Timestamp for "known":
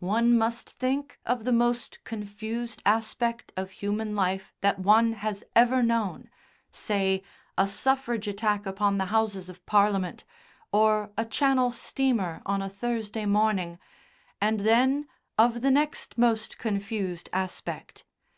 5.82-6.30